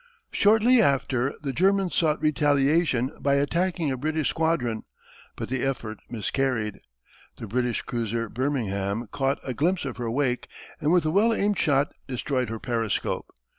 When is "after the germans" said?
0.81-1.93